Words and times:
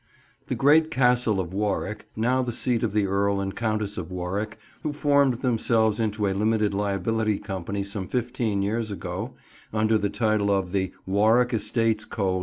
THE 0.47 0.55
great 0.55 0.89
Castle 0.89 1.39
of 1.39 1.53
Warwick, 1.53 2.07
now 2.15 2.41
the 2.41 2.51
seat 2.51 2.81
of 2.81 2.91
the 2.93 3.05
Earl 3.05 3.39
and 3.39 3.55
Countess 3.55 3.99
of 3.99 4.09
Warwick, 4.09 4.57
who 4.81 4.93
formed 4.93 5.41
themselves 5.43 5.99
into 5.99 6.25
a 6.25 6.33
Limited 6.33 6.73
Liability 6.73 7.37
Company 7.37 7.83
some 7.83 8.07
fifteen 8.07 8.63
years 8.63 8.89
ago, 8.89 9.35
under 9.71 9.99
the 9.99 10.09
title 10.09 10.49
of 10.49 10.71
the 10.71 10.91
"Warwick 11.05 11.53
Estates 11.53 12.05
Co. 12.05 12.39